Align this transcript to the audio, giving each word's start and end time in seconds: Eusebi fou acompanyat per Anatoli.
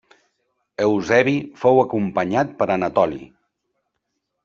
Eusebi 0.85 1.35
fou 1.65 1.83
acompanyat 1.83 2.59
per 2.63 2.71
Anatoli. 2.79 3.25